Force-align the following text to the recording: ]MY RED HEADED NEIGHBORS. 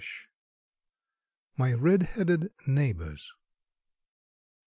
]MY 1.59 1.73
RED 1.73 2.03
HEADED 2.15 2.51
NEIGHBORS. 2.65 3.33